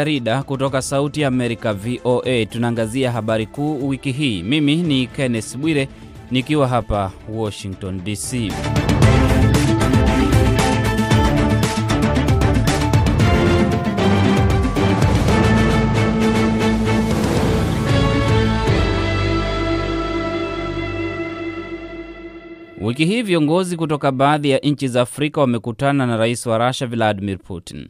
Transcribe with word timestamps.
Jarida 0.00 0.42
kutoka 0.42 0.82
Sauti 0.82 1.20
ya 1.20 1.28
Amerika, 1.28 1.74
VOA. 1.74 2.46
Tunaangazia 2.46 3.12
habari 3.12 3.46
kuu 3.46 3.88
wiki 3.88 4.12
hii. 4.12 4.42
Mimi 4.42 4.76
ni 4.76 5.06
Kenneth 5.06 5.56
Bwire 5.56 5.88
nikiwa 6.30 6.68
hapa 6.68 7.12
Washington 7.28 8.04
DC. 8.04 8.52
Wiki 22.80 23.04
hii 23.04 23.22
viongozi 23.22 23.76
kutoka 23.76 24.12
baadhi 24.12 24.50
ya 24.50 24.58
nchi 24.58 24.88
za 24.88 25.00
Afrika 25.02 25.40
wamekutana 25.40 26.06
na 26.06 26.16
rais 26.16 26.46
wa 26.46 26.58
Russia 26.68 26.86
Vladimir 26.86 27.38
Putin. 27.38 27.88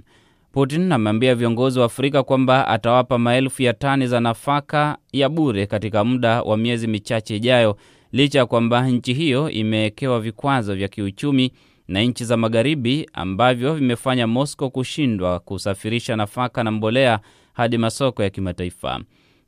Putin 0.52 0.92
ameambia 0.92 1.34
viongozi 1.34 1.78
wa 1.78 1.84
Afrika 1.84 2.22
kwamba 2.22 2.68
atawapa 2.68 3.18
maelfu 3.18 3.62
ya 3.62 3.72
tani 3.72 4.06
za 4.06 4.20
nafaka 4.20 4.98
ya 5.12 5.28
bure 5.28 5.66
katika 5.66 6.04
muda 6.04 6.42
wa 6.42 6.56
miezi 6.56 6.86
michache 6.86 7.36
ijayo, 7.36 7.76
licha 8.12 8.38
ya 8.38 8.46
kwamba 8.46 8.88
nchi 8.88 9.14
hiyo 9.14 9.50
imewekewa 9.50 10.20
vikwazo 10.20 10.74
vya 10.74 10.88
kiuchumi 10.88 11.52
na 11.88 12.02
nchi 12.02 12.24
za 12.24 12.36
Magharibi 12.36 13.06
ambavyo 13.12 13.74
vimefanya 13.74 14.26
Moscow 14.26 14.70
kushindwa 14.70 15.38
kusafirisha 15.40 16.16
nafaka 16.16 16.64
na 16.64 16.70
mbolea 16.70 17.20
hadi 17.52 17.78
masoko 17.78 18.22
ya 18.22 18.30
kimataifa. 18.30 19.00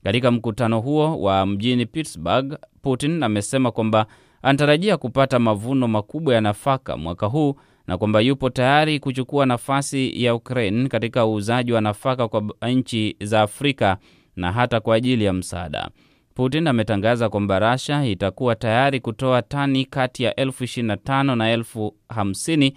Katika 0.04 0.30
mkutano 0.30 0.80
huo 0.80 1.20
wa 1.20 1.46
mjini 1.46 1.86
Pittsburgh, 1.86 2.54
Putin 2.82 3.22
amesema 3.22 3.70
kwamba 3.70 4.06
anatarajia 4.42 4.96
kupata 4.96 5.38
mavuno 5.38 5.88
makubwa 5.88 6.34
ya 6.34 6.40
nafaka 6.40 6.96
mwaka 6.96 7.26
huu 7.26 7.54
na 7.86 7.98
kwamba 7.98 8.20
yupo 8.20 8.50
tayari 8.50 9.00
kuchukua 9.00 9.46
nafasi 9.46 10.24
ya 10.24 10.34
Ukraine 10.34 10.88
katika 10.88 11.26
uuzaji 11.26 11.72
wa 11.72 11.80
nafaka 11.80 12.28
kwa 12.28 12.42
nchi 12.70 13.16
za 13.20 13.42
Afrika 13.42 13.96
na 14.36 14.52
hata 14.52 14.80
kwa 14.80 14.94
ajili 14.96 15.24
ya 15.24 15.32
msaada. 15.32 15.88
Putin 16.34 16.66
ametangaza 16.66 17.28
kwamba 17.28 17.72
Russia 17.72 18.04
itakuwa 18.06 18.54
tayari 18.56 19.00
kutoa 19.00 19.42
tani 19.42 19.84
kati 19.84 20.22
ya 20.22 20.34
elfu 20.36 20.64
25 20.64 21.34
na 21.34 21.50
elfu 21.50 21.94
50 22.08 22.72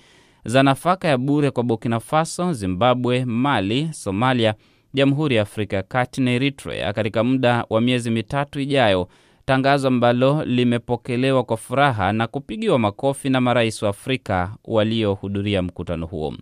za 0.46 0.64
nafaka 0.64 1.08
ya 1.08 1.18
bure 1.18 1.52
kwa 1.52 1.64
Burkina 1.64 2.00
Faso, 2.00 2.54
Zimbabwe, 2.54 3.26
Mali, 3.26 3.90
Somalia, 3.94 4.54
Jamhuri 4.94 5.36
ya 5.36 5.42
Afrika 5.42 5.76
ya 5.76 5.84
Kati 5.84 6.22
na 6.22 6.32
Eritrea 6.32 6.94
katika 6.94 7.24
muda 7.24 7.66
wa 7.70 7.82
miezi 7.82 8.12
mitatu 8.12 8.60
ijayo, 8.60 9.08
tangazo 9.46 9.88
ambalo 9.88 10.44
limepokelewa 10.46 11.44
kwa 11.44 11.58
furaha 11.58 12.14
na 12.14 12.28
kupigiwa 12.28 12.80
makofi 12.80 13.30
na 13.30 13.42
marais 13.42 13.84
wa 13.84 13.90
Afrika 13.90 14.50
waliohudhuria 14.66 15.62
mkutano 15.62 16.06
huo. 16.06 16.34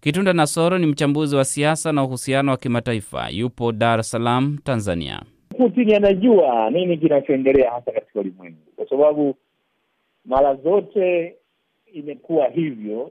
Kitunda 0.00 0.32
Nasoro 0.32 0.78
ni 0.78 0.86
mchambuzi 0.86 1.36
wa 1.36 1.44
siasa 1.44 1.92
na 1.92 2.04
uhusiano 2.04 2.50
wa 2.50 2.56
kimataifa, 2.56 3.28
yupo 3.30 3.72
Dar 3.72 4.00
es 4.00 4.10
Salaam, 4.10 4.58
Tanzania. 4.64 5.22
Putin 5.56 5.94
anajua 5.94 6.70
nini 6.70 6.98
kinachoendelea 6.98 7.70
hasa 7.70 7.92
katika 7.92 8.20
ulimwengu, 8.20 8.58
kwa 8.76 8.88
sababu 8.88 9.34
mara 10.24 10.54
zote 10.54 11.34
imekuwa 11.92 12.48
hivyo. 12.48 13.10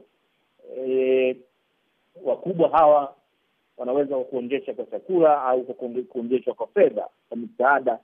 E, 0.88 1.36
wakubwa 2.24 2.70
hawa 2.70 3.16
wanaweza 3.78 4.18
kuonjesha 4.18 4.74
kwa 4.74 4.86
chakula 4.86 5.44
au 5.44 5.64
kuonjeshwa 6.10 6.54
kwa 6.54 6.68
fedha, 6.68 7.06
kwa 7.30 7.38
misaada 7.38 8.00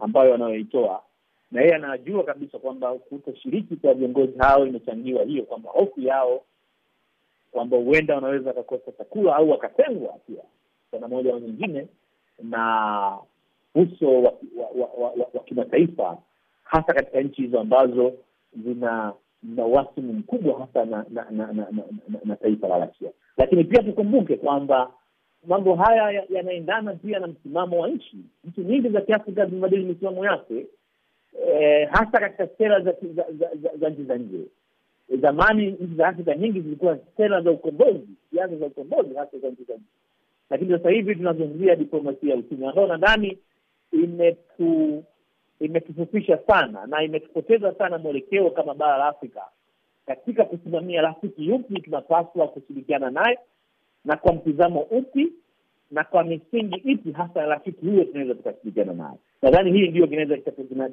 ambayo 0.00 0.30
wanayoitoa, 0.32 1.02
na 1.50 1.60
yeye 1.60 1.74
anajua 1.74 2.24
kabisa 2.24 2.58
kwamba 2.58 2.92
kutoshiriki 2.94 3.76
kwa 3.76 3.94
viongozi 3.94 4.38
hao 4.38 4.66
imechangiwa 4.66 5.24
hiyo, 5.24 5.42
kwamba 5.44 5.70
hofu 5.70 6.00
yao 6.00 6.42
kwamba 7.52 7.76
huenda 7.76 8.14
wanaweza 8.14 8.48
wakakosa 8.48 8.92
chakula 8.92 9.36
au 9.36 9.50
wakatengwa 9.50 10.12
pia 10.26 10.42
kana 10.90 11.08
moja 11.08 11.32
au 11.32 11.38
nyingine 11.38 11.86
na 12.42 13.18
uso 13.74 14.06
wa, 14.22 14.32
wa, 14.56 14.66
wa, 14.74 14.86
wa, 14.98 15.26
wa, 15.34 15.40
kimataifa, 15.44 16.18
hasa 16.64 16.92
katika 16.94 17.20
nchi 17.20 17.42
hizo 17.42 17.60
ambazo 17.60 18.12
zina 18.64 19.12
na 19.42 19.64
wasimu 19.64 20.12
mkubwa 20.12 20.58
hasa 20.60 20.84
na 20.84 21.04
na, 21.10 21.26
na, 21.30 21.46
na, 21.46 21.52
na, 21.52 21.84
na, 22.08 22.18
na 22.24 22.36
taifa 22.36 22.68
la 22.68 22.78
Rasia. 22.78 23.10
Lakini 23.36 23.64
pia 23.64 23.82
tukumbuke 23.82 24.36
kwamba 24.36 24.90
mambo 25.46 25.74
haya 25.74 26.24
yanaendana 26.28 26.94
pia 26.94 27.18
na 27.18 27.26
msimamo 27.26 27.78
wa 27.80 27.88
nchi. 27.88 28.16
Nchi 28.44 28.60
nyingi 28.60 28.88
za 28.88 29.00
Kiafrika 29.00 29.46
zimebadili 29.46 29.84
misimamo 29.84 30.24
yake, 30.24 30.66
e, 31.48 31.84
hasa 31.84 32.20
katika 32.20 32.46
sera 32.58 32.80
za 32.80 32.94
za 33.80 33.88
nchi 33.90 34.04
za 34.04 34.16
nje. 34.16 34.40
Zamani 35.20 35.66
nchi 35.70 35.94
za 35.96 36.08
Afrika 36.08 36.34
nyingi 36.34 36.60
zilikuwa 36.60 36.98
sera 37.16 37.40
za 37.40 37.50
ukombozi, 37.50 38.08
siasa 38.30 38.56
za 38.56 38.66
ukombozi, 38.66 39.14
hasa 39.14 39.38
za 39.38 39.48
nchi 39.48 39.64
za 39.64 39.74
nje, 39.74 39.84
lakini 40.50 40.70
sasa 40.70 40.90
hivi 40.90 41.16
tunazungumzia 41.16 41.76
diplomasia 41.76 42.30
ya 42.30 42.36
uchumi 42.36 42.66
ambayo 42.66 42.88
nadhani 42.88 43.38
imetu 43.92 45.04
imetufufisha 45.60 46.38
sana 46.46 46.86
na 46.86 47.02
imetupoteza 47.02 47.74
sana 47.74 47.98
mwelekeo 47.98 48.50
kama 48.50 48.74
bara 48.74 48.96
la 48.98 49.06
Afrika 49.08 49.42
katika 50.06 50.44
kusimamia 50.44 51.02
rafiki 51.02 51.48
yupi 51.48 51.80
tunapaswa 51.80 52.48
kushirikiana 52.48 53.10
naye 53.10 53.38
na 54.04 54.16
kwa 54.16 54.32
mtizamo 54.32 54.80
upi 54.80 55.32
na 55.90 56.04
kwa 56.04 56.24
misingi 56.24 56.76
ipi 56.76 57.12
hasa 57.12 57.46
rafiki 57.46 57.86
huyo 57.86 58.04
tunaweza 58.04 58.34
tukashirikiana 58.34 58.92
naye. 58.92 59.16
Nadhani 59.42 59.72
hii 59.72 59.88
ndio 59.88 60.06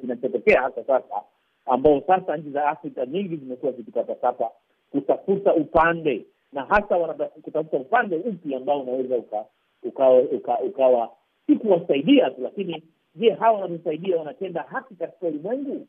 kinachotokea 0.00 0.62
hasa 0.62 0.84
sasa, 0.84 1.22
ambao 1.66 2.02
sasa 2.06 2.36
nchi 2.36 2.50
za 2.50 2.64
Afrika 2.66 3.06
nyingi 3.06 3.36
zimekuwa 3.36 3.72
zikikatapata 3.72 4.50
kutafuta 4.90 5.54
upande 5.54 6.22
na 6.52 6.64
hasa 6.64 6.96
wanakutafuta 6.96 7.76
upande 7.76 8.16
upi 8.16 8.54
ambao 8.54 8.80
unaweza 8.80 9.16
uka, 9.16 9.44
ukawa 9.82 10.18
uka, 10.20 10.58
ukawa 10.60 11.10
si 11.46 11.56
kuwasaidia 11.56 12.30
tu, 12.30 12.42
lakini 12.42 12.82
je, 13.14 13.30
hawa 13.30 13.60
wanatusaidia 13.60 14.16
wanatenda 14.16 14.62
haki 14.62 14.94
katika 14.94 15.26
ulimwengu? 15.26 15.86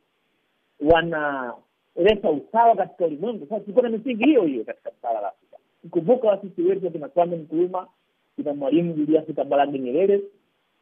Wanaleta 0.82 2.30
usawa 2.32 2.76
katika 2.76 3.06
ulimwengu? 3.06 3.46
Sasa 3.46 3.60
tulikuwa 3.60 3.90
na 3.90 3.98
misingi 3.98 4.24
hiyo 4.24 4.42
hiyo 4.46 4.64
katika 4.64 4.92
bara 5.04 5.22
la. 5.22 5.32
Kumbuka 5.90 6.28
wasisi 6.28 6.62
wetu 6.62 6.92
kina 6.92 7.08
Kwame 7.10 7.38
Nkrumah, 7.38 7.88
kina 8.36 8.54
Mwalimu 8.54 8.94
Julius 8.94 9.36
Kambarage 9.36 9.80
Nyerere, 9.80 10.22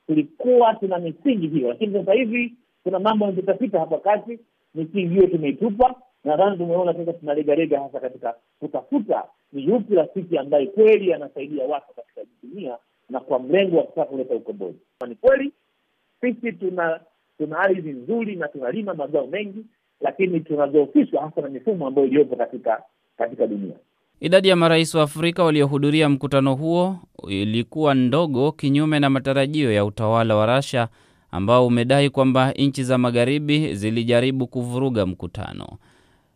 tulikuwa 0.07 0.73
tuna 0.73 0.97
misingi 0.99 1.47
hiyo, 1.47 1.67
lakini 1.69 1.93
sasa 1.93 2.13
hivi 2.13 2.53
kuna 2.83 2.99
mambo 2.99 3.25
yamepitapita 3.25 3.79
hapa 3.79 3.97
kati, 3.99 4.39
misingi 4.75 5.07
hiyo 5.13 5.27
tumeitupa. 5.27 5.95
Nadhani 6.23 6.57
tumeona 6.57 6.93
sasa 6.93 7.13
tunalegalega, 7.13 7.79
hasa 7.81 7.99
katika 7.99 8.35
kutafuta 8.59 9.23
ni 9.53 9.65
yupi 9.65 9.95
rafiki 9.95 10.37
ambaye 10.37 10.67
kweli 10.67 11.13
anasaidia 11.13 11.65
watu 11.65 11.93
katika 11.95 12.21
dunia 12.43 12.77
na 13.09 13.19
kwa 13.19 13.39
mlengo 13.39 13.77
wa 13.77 13.83
kutaka 13.83 14.05
kuleta 14.11 14.35
ukombozi. 14.35 14.77
Ni 15.07 15.15
kweli 15.15 15.51
sisi 16.21 16.51
tuna 16.53 16.99
tuna 17.37 17.59
ardhi 17.59 17.89
nzuri 17.91 18.35
na 18.35 18.47
tunalima 18.47 18.93
mazao 18.93 19.27
mengi, 19.27 19.65
lakini 20.01 20.39
tunadhoofishwa 20.39 21.21
hasa 21.21 21.41
na 21.41 21.49
mifumo 21.49 21.87
ambayo 21.87 22.07
iliyopo 22.07 22.35
katika 22.35 22.83
katika 23.17 23.47
dunia. 23.47 23.75
Idadi 24.19 24.47
ya 24.47 24.55
marais 24.55 24.95
wa 24.95 25.03
Afrika 25.03 25.43
waliohudhuria 25.43 26.09
mkutano 26.09 26.55
huo 26.55 26.99
ilikuwa 27.27 27.93
ndogo, 27.93 28.51
kinyume 28.51 28.99
na 28.99 29.09
matarajio 29.09 29.71
ya 29.71 29.85
utawala 29.85 30.35
wa 30.35 30.55
Russia 30.55 30.87
ambao 31.31 31.67
umedai 31.67 32.09
kwamba 32.09 32.51
nchi 32.51 32.83
za 32.83 32.97
magharibi 32.97 33.75
zilijaribu 33.75 34.47
kuvuruga 34.47 35.05
mkutano. 35.05 35.67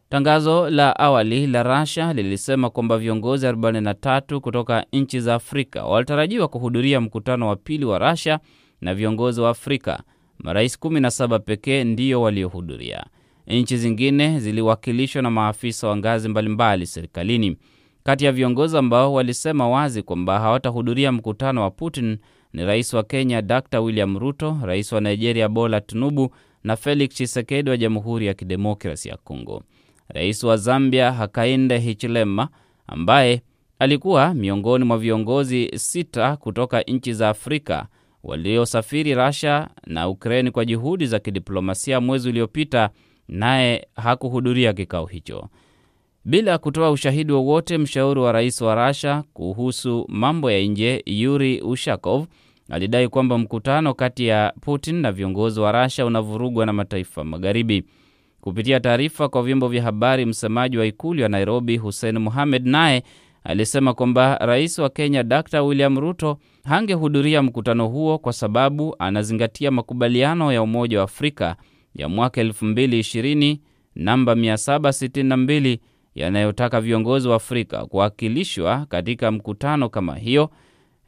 Tangazo 0.09 0.70
la 0.70 1.00
awali 1.00 1.47
la 1.47 1.64
Russia 1.80 2.14
lilisema 2.14 2.70
kwamba 2.70 2.97
viongozi 2.97 3.47
43 3.47 4.40
kutoka 4.40 4.86
nchi 4.94 5.20
za 5.20 5.36
Afrika 5.36 5.84
walitarajiwa 5.86 6.47
kuhudhuria 6.47 7.02
mkutano 7.02 7.47
wa 7.47 7.55
pili 7.55 7.85
wa 7.85 8.00
Russia 8.11 8.40
na 8.82 8.94
viongozi 8.96 9.41
wa 9.41 9.50
Afrika. 9.50 10.03
Marais 10.40 10.79
17 10.79 11.40
pekee 11.40 11.84
ndiyo 11.84 12.22
waliohudhuria. 12.22 13.05
Nchi 13.47 13.78
zingine 13.78 14.40
ziliwakilishwa 14.40 15.22
na 15.22 15.32
maafisa 15.32 15.88
wa 15.88 15.97
ngazi 15.97 16.29
mbalimbali 16.29 16.85
serikalini. 16.88 17.58
Kati 18.03 18.26
ya 18.26 18.32
viongozi 18.32 18.78
ambao 18.78 19.14
walisema 19.14 19.70
wazi 19.70 20.02
kwamba 20.03 20.40
hawatahudhuria 20.40 21.12
mkutano 21.12 21.62
wa 21.62 21.72
Putin 21.72 22.18
ni 22.53 22.66
rais 22.66 22.94
wa 22.94 23.03
Kenya 23.03 23.42
Dr 23.42 23.80
William 23.80 24.18
Ruto, 24.20 24.58
rais 24.64 24.92
wa 24.92 25.02
Nigeria 25.02 25.50
Bola 25.50 25.82
Tinubu 25.82 26.36
na 26.64 26.76
Felix 26.76 27.09
Tshisekedi 27.09 27.70
wa 27.70 27.78
Jamhuri 27.78 28.26
ya 28.28 28.34
Kidemokrasi 28.34 29.09
ya 29.09 29.18
Kongo. 29.18 29.64
Rais 30.08 30.44
wa 30.44 30.58
Zambia 30.58 31.12
Hakainde 31.12 31.78
Hichilema 31.78 32.48
ambaye 32.88 33.42
alikuwa 33.80 34.34
miongoni 34.34 34.86
mwa 34.86 34.98
viongozi 34.98 35.72
sita 35.76 36.38
kutoka 36.38 36.82
nchi 36.82 37.14
za 37.14 37.30
Afrika 37.30 37.88
waliosafiri 38.24 39.16
Russia 39.16 39.70
na 39.88 40.09
Ukraine 40.09 40.52
kwa 40.52 40.66
juhudi 40.66 41.06
za 41.06 41.20
kidiplomasia 41.20 42.02
mwezi 42.02 42.30
uliopita, 42.30 42.90
naye 43.28 43.88
hakuhudhuria 43.96 44.74
kikao 44.74 45.06
hicho. 45.06 45.50
Bila 46.26 46.58
kutoa 46.58 46.91
ushahidi 46.91 47.32
wowote, 47.34 47.78
mshauri 47.78 48.20
wa 48.20 48.32
rais 48.32 48.62
wa 48.62 48.88
Russia 48.88 49.23
kuhusu 49.34 50.06
mambo 50.09 50.52
ya 50.52 50.62
nje 50.66 51.03
Yuri 51.06 51.62
Ushakov 51.62 52.26
alidai 52.70 53.08
kwamba 53.08 53.38
mkutano 53.38 53.94
kati 53.94 54.28
ya 54.28 54.53
Putin 54.62 54.96
na 54.96 55.12
viongozi 55.12 55.59
wa 55.59 55.84
Russia 55.84 56.06
unavurugwa 56.06 56.66
na 56.66 56.73
mataifa 56.73 57.23
magharibi. 57.23 57.84
Kupitia 58.41 58.79
taarifa 58.79 59.29
kwa 59.29 59.44
vyombo 59.44 59.68
vya 59.68 59.84
habari, 59.84 60.26
msemaji 60.26 60.78
wa 60.78 60.85
ikulu 60.85 61.22
ya 61.22 61.29
Nairobi 61.29 61.78
Hussein 61.78 62.18
Mohamed 62.20 62.67
naye 62.67 63.03
alisema 63.44 63.94
kwamba 63.94 64.38
rais 64.38 64.79
wa 64.79 64.90
Kenya 64.90 65.24
Dr 65.24 65.62
William 65.62 66.00
Ruto 66.00 66.38
hangehudhuria 66.64 67.41
mkutano 67.41 67.88
huo 67.88 68.17
kwa 68.17 68.34
sababu 68.34 68.96
anazingatia 69.00 69.72
makubaliano 69.72 70.53
ya 70.53 70.62
Umoja 70.62 70.97
wa 70.97 71.03
Afrika 71.03 71.56
ya 71.96 72.09
mwaka 72.09 72.44
2020 72.44 73.58
namba 73.96 74.34
762 74.35 75.78
yanayotaka 76.16 76.81
viongozi 76.81 77.28
wa 77.28 77.35
Afrika 77.35 77.85
kuwakilishwa 77.85 78.85
katika 78.90 79.31
mkutano 79.31 79.90
kama 79.90 80.16
hiyo 80.16 80.49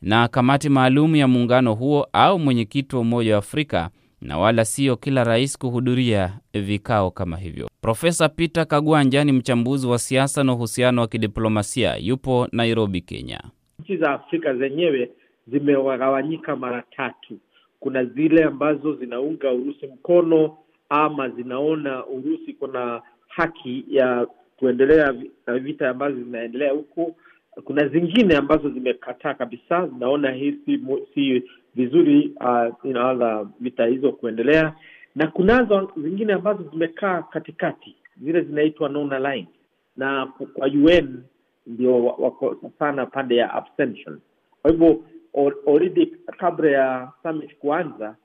na 0.01 0.27
kamati 0.27 0.69
maalum 0.69 1.15
ya 1.15 1.27
muungano 1.27 1.73
huo 1.73 2.07
au 2.13 2.39
mwenyekiti 2.39 2.95
wa 2.95 3.01
Umoja 3.01 3.33
wa 3.33 3.39
Afrika 3.39 3.89
na 4.21 4.37
wala 4.37 4.65
sio 4.65 4.95
kila 4.95 5.23
rais 5.23 5.57
kuhudhuria 5.57 6.39
vikao 6.53 7.11
kama 7.11 7.37
hivyo. 7.37 7.69
Profesa 7.81 8.29
Peter 8.29 8.67
Kagwanja 8.67 9.23
ni 9.23 9.31
mchambuzi 9.31 9.87
wa 9.87 9.99
siasa 9.99 10.43
na 10.43 10.53
uhusiano 10.53 11.01
wa 11.01 11.07
kidiplomasia, 11.07 11.95
yupo 11.97 12.47
Nairobi, 12.51 13.01
Kenya. 13.01 13.41
Nchi 13.79 13.97
za 13.97 14.11
Afrika 14.11 14.53
zenyewe 14.55 15.09
zimegawanyika 15.47 16.55
mara 16.55 16.83
tatu. 16.95 17.37
Kuna 17.79 18.05
zile 18.05 18.43
ambazo 18.43 18.95
zinaunga 18.95 19.51
Urusi 19.51 19.87
mkono 19.87 20.57
ama 20.89 21.29
zinaona 21.29 22.05
Urusi 22.05 22.53
kuna 22.53 23.01
haki 23.27 23.85
ya 23.89 24.27
kuendelea 24.63 25.13
na 25.47 25.59
vita 25.59 25.89
ambazo 25.89 26.15
zinaendelea 26.15 26.71
huko. 26.71 27.15
Kuna 27.63 27.87
zingine 27.87 28.35
ambazo 28.37 28.69
zimekataa 28.69 29.33
kabisa, 29.33 29.87
zinaona 29.87 30.31
hii 30.31 30.51
si, 30.65 30.79
si 31.13 31.43
vizuri 31.75 32.33
uh, 32.39 32.85
inaanza 32.85 33.47
vita 33.59 33.85
hizo 33.85 34.11
kuendelea, 34.11 34.73
na 35.15 35.27
kunazo 35.27 35.91
zingine 35.97 36.33
ambazo 36.33 36.63
zimekaa 36.71 37.21
katikati, 37.21 37.95
zile 38.21 38.41
zinaitwa 38.41 38.89
non-aligned, 38.89 39.47
na 39.97 40.25
kwa 40.53 40.67
UN 40.67 41.23
ndio 41.67 42.05
wako 42.05 42.55
sana 42.79 43.05
pande 43.05 43.35
ya 43.35 43.53
abstention. 43.53 44.19
Kwa 44.61 44.71
hivyo 44.71 44.99
already 45.67 46.05
kabla 46.37 46.69
ya 46.71 47.11
summit 47.23 47.55
kuanza, 47.57 48.15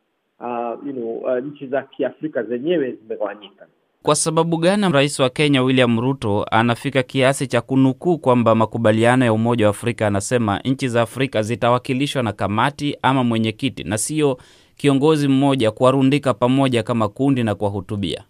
uh, 0.41 0.87
you 0.87 0.93
know, 0.93 1.17
uh, 1.19 1.39
nchi 1.39 1.67
za 1.67 1.83
Kiafrika 1.83 2.43
zenyewe 2.43 2.93
zimegawanyika. 2.93 3.67
Kwa 4.03 4.15
sababu 4.15 4.57
gani 4.57 4.93
rais 4.93 5.21
wa 5.21 5.31
Kenya 5.31 5.63
William 5.63 6.01
Ruto 6.01 6.45
anafika 6.51 7.03
kiasi 7.03 7.47
cha 7.47 7.61
kunukuu 7.61 8.19
kwamba 8.19 8.55
makubaliano 8.55 9.25
ya 9.25 9.33
Umoja 9.33 9.65
wa 9.65 9.71
Afrika 9.71 10.07
anasema 10.07 10.59
nchi 10.65 10.89
za 10.89 11.03
Afrika 11.03 11.43
zitawakilishwa 11.43 12.23
na 12.23 12.33
kamati 12.33 12.97
ama 13.03 13.25
mwenyekiti 13.25 13.85
na 13.85 13.99
sio 13.99 14.39
kiongozi 14.77 15.29
mmoja 15.29 15.71
kuwarundika 15.71 16.35
pamoja 16.35 16.83
kama 16.83 17.09
kundi 17.09 17.43
na 17.43 17.55
kuwahutubia? 17.55 18.25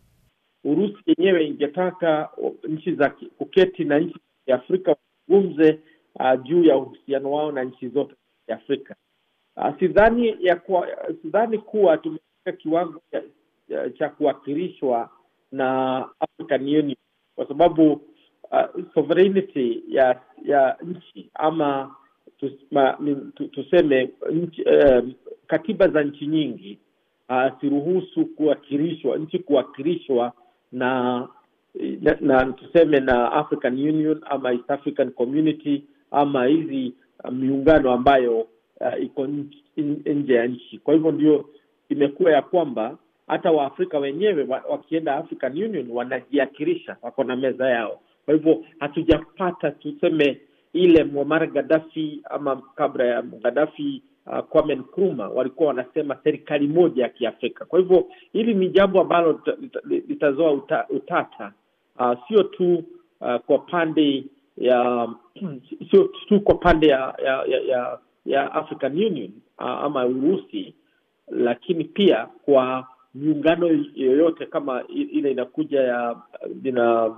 Urusi 0.65 0.97
yenyewe 1.07 1.47
ingetaka 1.47 2.29
nchi 2.69 2.93
za 2.95 3.11
kuketi 3.39 3.85
na 3.85 3.99
nchi 3.99 4.17
za 4.47 4.55
Afrika 4.55 4.97
wazungumze 5.29 5.79
uh, 6.15 6.43
juu 6.43 6.65
ya 6.65 6.77
uhusiano 6.77 7.31
wao 7.33 7.53
na 7.53 7.65
nchi 7.65 7.89
zote 7.89 8.15
za 8.49 8.55
Afrika. 8.55 8.95
Uh, 9.57 9.79
sidhani 9.79 10.37
ya 10.41 10.57
kuwa, 10.57 10.89
sidhani 11.23 11.59
kuwa 11.59 11.97
tumefika 11.99 12.53
kiwango 12.59 13.01
cha, 13.13 13.23
cha 13.99 14.09
kuwakilishwa 14.09 15.11
na 15.53 15.97
African 16.21 16.63
Union 16.63 16.97
kwa 17.37 17.49
sababu 17.49 17.93
uh, 18.51 18.85
sovereignty 18.95 19.83
ya 19.89 20.21
ya 20.45 20.77
nchi 20.83 21.31
ama 21.35 21.95
tuseme 23.53 24.11
nchi, 24.33 24.63
uh, 24.63 25.05
katiba 25.47 25.89
za 25.89 26.03
nchi 26.03 26.27
nyingi 26.27 26.79
asiruhusu 27.29 28.21
uh, 28.21 28.27
kuwakilishwa 28.37 29.17
nchi 29.17 29.39
kuwakilishwa 29.39 30.33
na, 30.73 31.29
na 32.01 32.17
na 32.21 32.53
tuseme 32.53 33.01
na 33.01 33.33
African 33.33 33.75
Union 33.75 34.21
ama 34.31 34.53
East 34.53 34.71
African 34.71 35.11
Community 35.11 35.85
ama 36.11 36.47
hizi 36.47 36.93
uh, 37.25 37.31
miungano 37.31 37.93
ambayo 37.93 38.41
uh, 38.41 39.03
iko 39.03 39.27
nje 40.07 40.35
ya 40.35 40.47
nchi. 40.47 40.79
Kwa 40.79 40.95
hivyo 40.95 41.13
ndio 41.13 41.45
imekuwa 41.89 42.33
ya 42.33 42.43
kwamba 42.43 42.99
hata 43.29 43.51
Waafrika 43.53 43.99
wenyewe 43.99 44.47
wakienda 44.69 45.17
African 45.17 45.53
Union 45.63 45.91
wanajiakirisha, 45.91 46.97
wako 47.03 47.25
na 47.25 47.37
meza 47.37 47.69
yao. 47.71 48.01
Kwa 48.25 48.35
hivyo 48.35 48.65
hatujapata 48.79 49.71
tuseme 49.71 50.41
ile 50.73 51.05
Muammar 51.05 51.47
Gaddafi 51.47 52.21
ama 52.31 52.63
kabla 52.75 53.05
ya 53.05 53.23
Gaddafi 53.23 54.03
uh, 54.27 54.39
Kwame 54.41 54.75
Nkrumah 54.75 55.37
walikuwa 55.37 55.69
wanasema 55.69 56.17
serikali 56.25 56.69
moja 56.69 57.03
ya 57.03 57.09
Kiafrika. 57.09 57.65
Kwa 57.65 57.79
hivyo 57.79 58.07
hili 58.33 58.55
ni 58.55 58.69
jambo 58.69 59.01
ambalo 59.01 59.41
litazoa 59.85 60.53
uta, 60.53 60.87
utata 60.89 61.53
uh, 61.99 62.13
sio 62.29 62.43
tu 62.43 62.85
uh, 63.21 63.37
kwa 63.37 63.59
pande 63.59 64.25
ya 64.57 65.09
sio 65.91 66.05
tu 66.29 66.41
kwa 66.41 66.55
pande 66.55 66.87
ya, 66.87 67.15
ya, 67.25 67.45
ya, 67.69 67.99
ya 68.27 68.53
African 68.53 68.93
Union 68.93 69.31
uh, 69.59 69.65
ama 69.67 70.07
Urusi, 70.07 70.75
lakini 71.29 71.85
pia 71.85 72.27
kwa 72.45 72.87
miungano 73.19 73.85
yoyote 73.95 74.47
kama 74.47 74.85
ile 74.89 75.31
inakuja 75.31 75.81
ya 75.81 76.17
ina 76.65 77.11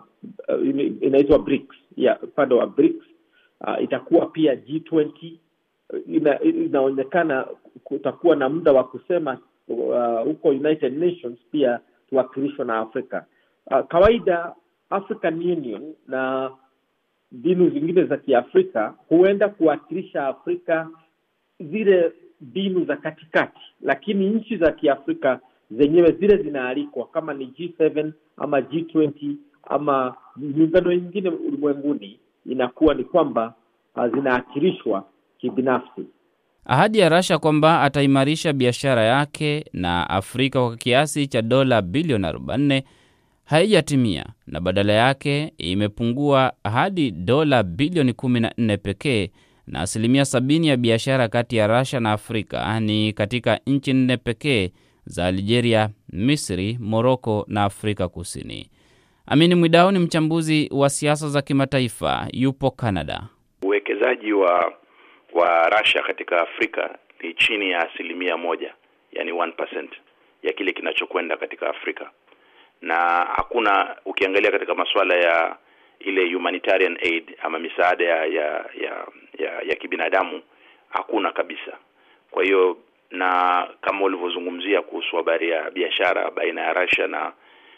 inaitwa 1.00 1.38
BRICS 1.38 1.76
ya 1.96 2.20
upande 2.22 2.54
wa 2.54 2.66
BRICS 2.66 3.04
uh, 3.60 3.82
itakuwa 3.82 4.26
pia 4.26 4.54
G20 4.54 5.32
ina, 6.06 6.40
inaonekana 6.42 7.46
kutakuwa 7.84 8.36
na 8.36 8.48
muda 8.48 8.72
wa 8.72 8.84
kusema 8.84 9.38
huko 10.24 10.48
uh, 10.48 10.54
United 10.54 10.98
Nations 10.98 11.38
pia 11.50 11.80
tuwakilishwa 12.08 12.64
na 12.64 12.78
Afrika. 12.78 13.26
Uh, 13.66 13.80
kawaida 13.88 14.54
African 14.90 15.34
Union 15.34 15.94
na 16.08 16.50
mbinu 17.32 17.70
zingine 17.70 18.04
za 18.04 18.16
Kiafrika 18.16 18.94
huenda 19.08 19.48
kuwakilisha 19.48 20.26
Afrika 20.26 20.88
zile 21.60 22.12
mbinu 22.40 22.84
za 22.84 22.96
katikati, 22.96 23.60
lakini 23.80 24.28
nchi 24.30 24.56
za 24.56 24.72
Kiafrika 24.72 25.40
zenyewe 25.70 26.12
zile 26.12 26.36
zinaalikwa 26.36 27.06
kama 27.06 27.34
ni 27.34 27.44
G7 27.46 28.12
ama 28.36 28.60
G20 28.60 29.34
ama 29.68 30.14
miungano 30.36 30.88
mingine 30.90 31.28
ulimwenguni, 31.28 32.18
inakuwa 32.46 32.94
ni 32.94 33.04
kwamba 33.04 33.54
zinaakirishwa 33.94 34.08
zinaakilishwa 34.20 35.04
kibinafsi. 35.38 36.02
Ahadi 36.64 36.98
ya 36.98 37.08
Rasha 37.08 37.38
kwamba 37.38 37.82
ataimarisha 37.82 38.52
biashara 38.52 39.02
yake 39.04 39.64
na 39.72 40.10
Afrika 40.10 40.60
kwa 40.60 40.76
kiasi 40.76 41.26
cha 41.26 41.42
dola 41.42 41.82
bilioni 41.82 42.24
44 42.26 42.82
haijatimia 43.44 44.26
na 44.46 44.60
badala 44.60 44.92
yake 44.92 45.52
imepungua 45.58 46.52
hadi 46.64 47.10
dola 47.10 47.62
bilioni 47.62 48.12
14 48.12 48.78
pekee, 48.78 49.30
na 49.66 49.80
asilimia 49.80 50.22
70 50.22 50.66
ya 50.66 50.76
biashara 50.76 51.28
kati 51.28 51.56
ya 51.56 51.66
Rasha 51.66 52.00
na 52.00 52.12
Afrika 52.12 52.80
ni 52.80 53.12
katika 53.12 53.60
nchi 53.66 53.92
nne 53.92 54.16
pekee 54.16 54.70
za 55.10 55.26
Algeria, 55.26 55.88
Misri, 56.12 56.78
Moroko 56.80 57.44
na 57.48 57.64
Afrika 57.64 58.08
Kusini. 58.08 58.70
Amini 59.26 59.54
Mwidau 59.54 59.90
ni 59.92 59.98
mchambuzi 59.98 60.68
wa 60.72 60.90
siasa 60.90 61.28
za 61.28 61.42
kimataifa, 61.42 62.28
yupo 62.32 62.70
Canada. 62.70 63.22
Uwekezaji 63.62 64.32
wa 64.32 64.72
wa 65.32 65.68
Russia 65.68 66.02
katika 66.02 66.40
Afrika 66.42 66.98
ni 67.22 67.34
chini 67.34 67.70
ya 67.70 67.90
asilimia 67.90 68.36
moja, 68.36 68.74
yani 69.12 69.32
1% 69.32 69.88
ya 70.42 70.52
kile 70.52 70.72
kinachokwenda 70.72 71.36
katika 71.36 71.70
Afrika, 71.70 72.10
na 72.82 72.96
hakuna 73.36 73.96
ukiangalia 74.04 74.50
katika 74.50 74.74
masuala 74.74 75.16
ya 75.16 75.56
ile 76.00 76.32
humanitarian 76.34 76.98
aid 77.02 77.36
ama 77.42 77.58
misaada 77.58 78.04
ya 78.04 78.16
ya 78.26 78.44
ya, 78.82 79.06
ya, 79.38 79.60
ya 79.68 79.74
kibinadamu 79.76 80.42
hakuna 80.88 81.32
kabisa. 81.32 81.72
Kwa 82.30 82.44
hiyo 82.44 82.76
na 83.10 83.66
kama 83.80 84.04
ulivyozungumzia 84.04 84.82
kuhusu 84.82 85.16
habari 85.16 85.50
ya 85.50 85.70
biashara 85.70 86.30
baina 86.30 86.60
ya 86.60 86.72
Russia 86.72 87.06
na 87.06 87.32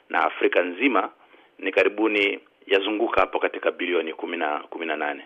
na 0.08 0.24
Afrika 0.24 0.62
nzima 0.62 1.10
ni 1.58 1.72
karibuni 1.72 2.40
yazunguka 2.66 3.20
hapo 3.20 3.38
katika 3.38 3.70
bilioni 3.70 4.12
kumi 4.14 4.36
na 4.36 4.58
kumi 4.58 4.86
na 4.86 4.96
nane. 4.96 5.24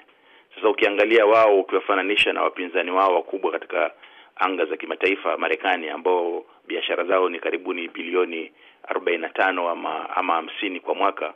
Sasa 0.55 0.69
ukiangalia 0.69 1.27
wao 1.27 1.61
ukiwafananisha 1.61 2.33
na 2.33 2.43
wapinzani 2.43 2.91
wao 2.91 3.15
wakubwa 3.15 3.53
katika 3.53 3.91
anga 4.37 4.65
za 4.65 4.77
kimataifa, 4.77 5.37
Marekani 5.37 5.89
ambao 5.89 6.45
biashara 6.67 7.05
zao 7.05 7.29
ni 7.29 7.39
karibuni 7.41 7.89
bilioni 7.89 8.53
arobaini 8.89 9.23
na 9.23 9.29
tano 9.29 9.69
ama 9.69 10.11
ama 10.17 10.35
hamsini 10.35 10.81
kwa 10.81 10.95
mwaka, 10.95 11.35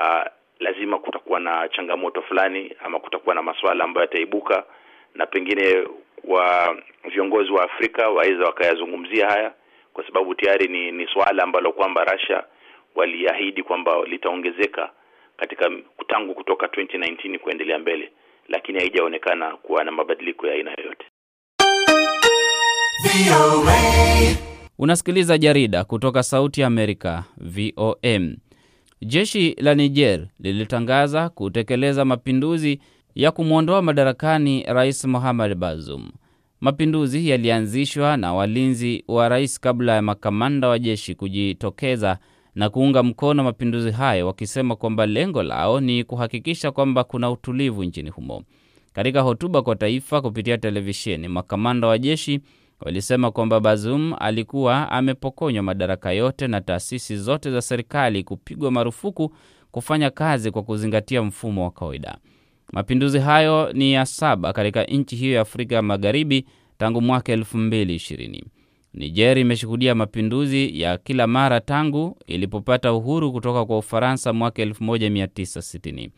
uh, 0.00 0.24
lazima 0.58 0.98
kutakuwa 0.98 1.40
na 1.40 1.68
changamoto 1.68 2.22
fulani 2.22 2.76
ama 2.84 3.00
kutakuwa 3.00 3.34
na 3.34 3.42
masuala 3.42 3.84
ambayo 3.84 4.04
yataibuka 4.06 4.64
na 5.16 5.26
pengine 5.26 5.84
wa 6.24 6.76
viongozi 7.12 7.50
wa 7.52 7.64
Afrika 7.64 8.08
waweza 8.08 8.44
wakayazungumzia 8.44 9.28
haya, 9.28 9.52
kwa 9.92 10.06
sababu 10.06 10.34
tayari 10.34 10.68
ni, 10.68 10.92
ni 10.92 11.06
swala 11.12 11.42
ambalo 11.42 11.72
kwamba 11.72 12.04
Russia 12.04 12.44
waliahidi 12.94 13.62
kwamba 13.62 13.92
litaongezeka 14.06 14.90
katika 15.36 15.70
tangu 16.08 16.34
kutoka 16.34 16.66
2019 16.66 17.38
kuendelea 17.38 17.78
mbele, 17.78 18.12
lakini 18.48 18.78
haijaonekana 18.78 19.56
kuwa 19.56 19.84
na 19.84 19.90
mabadiliko 19.92 20.46
ya 20.46 20.52
aina 20.54 20.70
yoyote. 20.78 21.06
Unasikiliza 24.78 25.38
jarida 25.38 25.84
kutoka 25.84 26.22
Sauti 26.22 26.60
ya 26.60 26.66
Amerika, 26.66 27.24
VOM. 27.36 28.36
Jeshi 29.02 29.56
la 29.58 29.74
Niger 29.74 30.26
lilitangaza 30.40 31.28
kutekeleza 31.28 32.04
mapinduzi 32.04 32.80
ya 33.16 33.30
kumwondoa 33.30 33.82
madarakani 33.82 34.62
Rais 34.62 35.04
Mohamed 35.04 35.54
Bazoum. 35.54 36.10
Mapinduzi 36.60 37.28
yalianzishwa 37.28 38.16
na 38.16 38.34
walinzi 38.34 39.04
wa 39.08 39.28
rais 39.28 39.60
kabla 39.60 39.94
ya 39.94 40.02
makamanda 40.02 40.68
wa 40.68 40.78
jeshi 40.78 41.14
kujitokeza 41.14 42.18
na 42.54 42.70
kuunga 42.70 43.02
mkono 43.02 43.44
mapinduzi 43.44 43.90
hayo, 43.90 44.26
wakisema 44.26 44.76
kwamba 44.76 45.06
lengo 45.06 45.42
lao 45.42 45.80
ni 45.80 46.04
kuhakikisha 46.04 46.70
kwamba 46.70 47.04
kuna 47.04 47.30
utulivu 47.30 47.84
nchini 47.84 48.10
humo. 48.10 48.42
Katika 48.92 49.20
hotuba 49.20 49.62
kwa 49.62 49.76
taifa 49.76 50.20
kupitia 50.22 50.58
televisheni, 50.58 51.28
makamanda 51.28 51.88
wa 51.88 51.98
jeshi 51.98 52.40
walisema 52.80 53.30
kwamba 53.30 53.60
Bazoum 53.60 54.14
alikuwa 54.18 54.90
amepokonywa 54.92 55.62
madaraka 55.62 56.12
yote 56.12 56.46
na 56.48 56.60
taasisi 56.60 57.16
zote 57.16 57.50
za 57.50 57.62
serikali 57.62 58.24
kupigwa 58.24 58.70
marufuku 58.70 59.34
kufanya 59.70 60.10
kazi 60.10 60.50
kwa 60.50 60.62
kuzingatia 60.62 61.22
mfumo 61.22 61.64
wa 61.64 61.70
kawaida. 61.70 62.18
Mapinduzi 62.72 63.18
hayo 63.18 63.72
ni 63.72 63.92
ya 63.92 64.06
saba 64.06 64.52
katika 64.52 64.84
nchi 64.84 65.16
hiyo 65.16 65.34
ya 65.34 65.40
Afrika 65.40 65.82
Magharibi 65.82 66.46
tangu 66.78 67.00
mwaka 67.00 67.32
elfu 67.32 67.58
mbili 67.58 67.94
ishirini. 67.94 68.44
Niger 68.94 69.38
imeshuhudia 69.38 69.94
mapinduzi 69.94 70.80
ya 70.80 70.98
kila 70.98 71.26
mara 71.26 71.60
tangu 71.60 72.16
ilipopata 72.26 72.92
uhuru 72.92 73.32
kutoka 73.32 73.64
kwa 73.64 73.78
Ufaransa 73.78 74.32
mwaka 74.32 74.64
1960. 74.64 76.10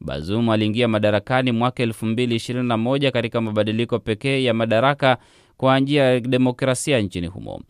Bazoum 0.00 0.48
aliingia 0.50 0.88
madarakani 0.88 1.52
mwaka 1.52 1.84
2021 1.84 3.10
katika 3.10 3.40
mabadiliko 3.40 3.98
pekee 3.98 4.42
ya 4.44 4.54
madaraka 4.54 5.18
kwa 5.56 5.80
njia 5.80 6.04
ya 6.04 6.20
demokrasia 6.20 7.00
nchini 7.00 7.26
humo. 7.26 7.60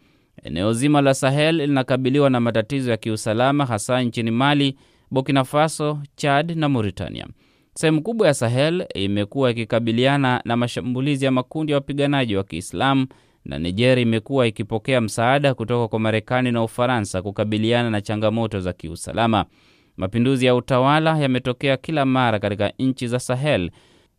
Eneo 0.42 0.72
zima 0.72 1.00
la 1.00 1.14
Sahel 1.14 1.56
linakabiliwa 1.56 2.30
na 2.30 2.40
matatizo 2.40 2.90
ya 2.90 2.96
kiusalama 2.96 3.66
hasa 3.66 4.02
nchini 4.02 4.30
Mali, 4.30 4.76
Burkina 5.10 5.44
Faso, 5.44 5.98
Chad 6.16 6.56
na 6.56 6.68
Mauritania. 6.68 7.26
Sehemu 7.78 8.02
kubwa 8.02 8.26
ya 8.26 8.34
Sahel 8.34 8.86
imekuwa 8.94 9.50
ikikabiliana 9.50 10.40
na 10.44 10.56
mashambulizi 10.56 11.24
ya 11.24 11.30
makundi 11.30 11.72
ya 11.72 11.76
wapiganaji 11.78 12.36
wa 12.36 12.44
Kiislamu 12.44 13.06
na 13.44 13.58
Niger 13.58 13.98
imekuwa 13.98 14.46
ikipokea 14.46 15.00
msaada 15.00 15.54
kutoka 15.54 15.88
kwa 15.88 16.00
Marekani 16.00 16.52
na 16.52 16.62
Ufaransa 16.62 17.22
kukabiliana 17.22 17.90
na 17.90 18.00
changamoto 18.00 18.60
za 18.60 18.72
kiusalama. 18.72 19.44
Mapinduzi 19.96 20.46
ya 20.46 20.54
utawala 20.54 21.18
yametokea 21.18 21.76
kila 21.76 22.04
mara 22.04 22.38
katika 22.38 22.72
nchi 22.78 23.08
za 23.08 23.18
Sahel. 23.18 23.70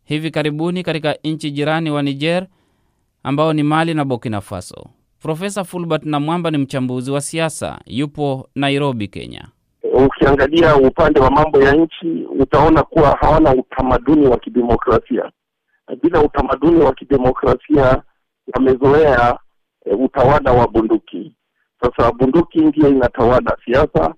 Hivi 0.04 0.30
karibuni 0.30 0.82
katika 0.82 1.16
nchi 1.24 1.50
jirani 1.50 1.90
wa 1.90 2.02
Niger 2.02 2.46
ambao 3.22 3.52
ni 3.52 3.62
Mali 3.62 3.94
na 3.94 4.04
Burkina 4.04 4.40
Faso. 4.40 4.86
Profesa 5.22 5.64
Fulbert 5.64 6.04
Namwamba 6.04 6.50
ni 6.50 6.58
mchambuzi 6.58 7.10
wa 7.10 7.20
siasa, 7.20 7.80
yupo 7.86 8.48
Nairobi, 8.54 9.08
Kenya. 9.08 9.48
Ukiangalia 10.06 10.76
upande 10.76 11.20
wa 11.20 11.30
mambo 11.30 11.62
ya 11.62 11.72
nchi 11.74 12.26
utaona 12.38 12.82
kuwa 12.82 13.10
hawana 13.20 13.52
utamaduni 13.54 14.26
wa 14.26 14.38
kidemokrasia. 14.38 15.30
Bila 16.02 16.22
utamaduni 16.22 16.80
wa 16.84 16.92
kidemokrasia, 16.92 18.02
wamezoea 18.54 19.38
e, 19.84 19.94
utawala 19.94 20.52
wa 20.52 20.68
bunduki. 20.68 21.34
Sasa 21.80 22.12
bunduki 22.12 22.58
ndiyo 22.60 22.88
inatawala 22.88 23.56
siasa. 23.64 24.14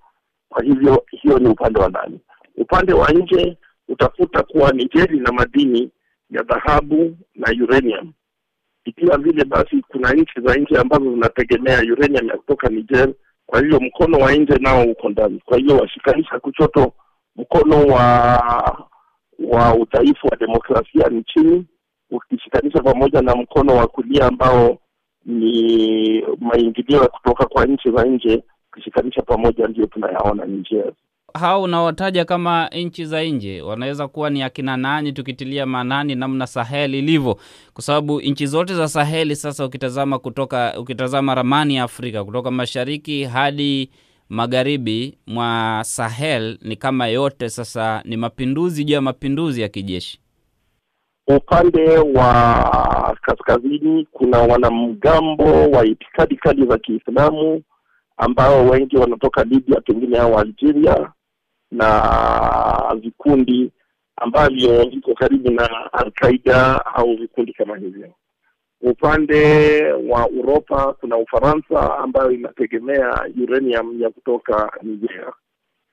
Kwa 0.49 0.63
hivyo 0.63 1.05
hiyo 1.11 1.39
ni 1.39 1.49
upande 1.49 1.81
wa 1.81 1.89
ndani. 1.89 2.21
Upande 2.57 2.93
wa 2.93 3.11
nje 3.11 3.57
utakuta 3.89 4.43
kuwa 4.43 4.73
Nijeri 4.73 5.21
na 5.21 5.33
madini 5.33 5.91
ya 6.31 6.43
dhahabu 6.43 7.17
na 7.35 7.53
uranium. 7.65 8.13
Ikiwa 8.85 9.19
vile 9.19 9.45
basi, 9.45 9.83
kuna 9.89 10.13
nchi 10.13 10.41
za 10.41 10.55
nje 10.55 10.79
ambazo 10.79 11.05
zinategemea 11.11 11.81
uranium 11.93 12.29
ya 12.29 12.37
kutoka 12.37 12.69
Niger 12.69 13.09
kwa 13.51 13.61
hivyo 13.61 13.81
mkono 13.81 14.19
wa 14.19 14.33
nje 14.33 14.55
nao 14.61 14.83
uko 14.85 15.09
ndani. 15.09 15.41
Kwa 15.45 15.59
hivyo 15.59 15.77
washikanisha 15.77 16.39
kuchoto, 16.41 16.93
mkono 17.37 17.87
wa 17.87 18.05
wa 19.39 19.75
udhaifu 19.75 20.27
wa 20.27 20.37
demokrasia 20.37 21.09
ni 21.09 21.25
chini, 21.25 21.67
ukishikanisha 22.11 22.83
pamoja 22.83 23.23
na 23.23 23.35
mkono 23.35 23.77
wa 23.77 23.87
kulia 23.87 24.27
ambao 24.27 24.79
ni 25.25 26.23
maingilio 26.41 27.03
ya 27.03 27.09
kutoka 27.09 27.47
kwa 27.47 27.67
nchi 27.67 27.91
za 27.91 28.05
nje, 28.05 28.43
ukishikanisha 28.73 29.23
pamoja, 29.23 29.67
ndio 29.67 29.87
tunayaona 29.87 30.45
Niger. 30.47 30.93
Hao 31.35 31.63
unaotaja 31.63 32.25
kama 32.25 32.69
nchi 32.69 33.05
za 33.05 33.23
nje 33.25 33.63
wanaweza 33.63 34.09
kuwa 34.09 34.31
ni 34.31 34.43
akina 34.43 34.77
nani, 34.77 35.13
tukitilia 35.13 35.67
maanani 35.67 36.15
namna 36.15 36.47
Sahel 36.47 36.95
ilivyo, 36.95 37.39
kwa 37.75 37.83
sababu 37.83 38.21
nchi 38.21 38.47
zote 38.47 38.75
za 38.75 38.89
Saheli 38.89 39.37
sasa, 39.37 39.65
ukitazama 39.65 40.19
kutoka 40.19 40.75
ukitazama 40.81 41.35
ramani 41.35 41.77
ya 41.77 41.83
Afrika 41.85 42.25
kutoka 42.25 42.51
mashariki 42.51 43.25
hadi 43.25 43.91
magharibi 44.29 45.19
mwa 45.27 45.81
Sahel 45.85 46.59
ni 46.63 46.77
kama 46.77 47.07
yote 47.07 47.49
sasa 47.49 48.03
ni 48.05 48.17
mapinduzi 48.17 48.85
juu 48.85 48.95
ya 48.95 49.01
mapinduzi 49.01 49.61
ya 49.63 49.69
kijeshi. 49.69 50.21
Upande 51.37 51.99
wa 51.99 53.17
kaskazini 53.23 54.09
kuna 54.13 54.39
wanamgambo 54.39 55.71
wa 55.71 55.87
itikadi 55.87 56.37
kali 56.37 56.67
za 56.67 56.79
Kiislamu 56.79 57.63
ambao 58.17 58.67
wengi 58.67 58.97
wanatoka 58.97 59.45
Libya 59.45 59.81
pengine 59.81 60.19
au 60.19 60.39
Algeria 60.39 61.13
na 61.71 62.95
vikundi 63.01 63.71
ambavyo 64.17 64.85
viko 64.89 65.15
karibu 65.15 65.51
na 65.51 65.93
Al-Qaida 65.93 66.85
au 66.87 67.17
vikundi 67.17 67.53
kama 67.53 67.77
hivyo. 67.77 68.13
Upande 68.81 69.83
wa 69.93 70.29
Uropa 70.29 70.93
kuna 70.93 71.17
Ufaransa 71.17 71.99
ambayo 71.99 72.31
inategemea 72.31 73.29
uranium 73.43 74.03
ya 74.03 74.11
kutoka 74.11 74.73
Niger. 74.83 75.33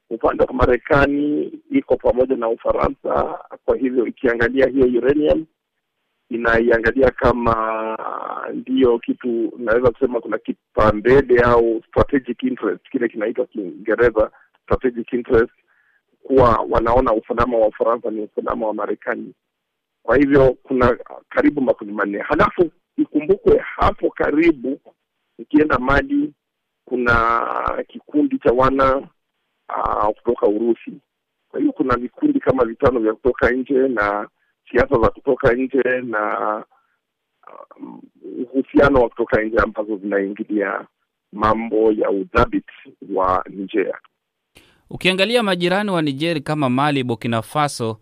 Upande 0.10 0.44
wa 0.44 0.54
Marekani 0.54 1.52
iko 1.72 1.96
pamoja 1.98 2.36
na 2.36 2.50
Ufaransa, 2.50 3.40
kwa 3.66 3.78
hivyo 3.78 4.08
ikiangalia 4.08 4.68
hiyo 4.68 4.86
uranium 5.02 5.46
inaiangalia 6.30 7.12
kama 7.12 7.98
ndiyo 8.54 9.00
kitu 9.00 9.54
naweza 9.58 9.92
kusema 9.92 10.20
kuna 10.22 10.38
kipambele 10.38 11.42
au 11.42 11.82
strategic 11.88 12.44
interest, 12.44 12.90
kile 12.92 13.08
kinaitwa 13.08 13.46
Kiingereza 13.46 14.32
strategic 14.64 15.14
interest, 15.14 15.52
kuwa 16.24 16.66
wanaona 16.70 17.14
usalama 17.14 17.58
wa 17.58 17.68
Ufaransa 17.68 18.12
ni 18.12 18.22
usalama 18.22 18.68
wa 18.68 18.74
Marekani. 18.74 19.34
Kwa 20.04 20.18
hivyo 20.18 20.58
kuna 20.64 20.98
karibu 21.30 21.62
makundi 21.62 21.94
manne. 21.94 22.20
Halafu 22.20 22.72
ikumbukwe 22.98 23.58
hapo 23.58 24.10
karibu, 24.10 24.80
ukienda 25.40 25.80
Mali 25.80 26.34
kuna 26.86 27.86
kikundi 27.88 28.40
cha 28.40 28.52
wana 28.54 28.98
uh, 29.78 30.06
kutoka 30.16 30.48
Urusi. 30.48 30.92
Kwa 31.50 31.60
hiyo 31.60 31.72
kuna 31.72 31.96
vikundi 31.98 32.40
kama 32.40 32.66
vitano 32.66 33.00
vya 33.00 33.14
kutoka 33.14 33.50
nje 33.52 33.74
na 33.88 34.28
siasa 34.72 35.00
za 35.02 35.10
kutoka 35.10 35.54
nje 35.54 36.02
na 36.04 36.64
uhusiano 38.44 38.98
um, 38.98 39.04
wa 39.04 39.10
kutoka 39.10 39.42
nje 39.42 39.58
ambazo 39.58 39.98
zinaingilia 39.98 40.88
mambo 41.32 41.92
ya 41.92 42.10
udhabiti 42.10 42.94
wa 43.14 43.44
Niger. 43.50 44.00
Ukiangalia 44.90 45.44
majirani 45.44 45.92
wa 45.92 46.02
Niger 46.02 46.42
kama 46.42 46.70
Mali, 46.70 47.04
Burkina 47.04 47.42
Faso, 47.42 47.98